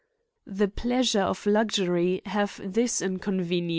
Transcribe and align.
The 0.47 0.67
pleasures 0.67 1.15
of 1.27 1.45
luxury 1.45 2.23
have 2.25 2.59
this 2.65 3.01
inconveni. 3.01 3.69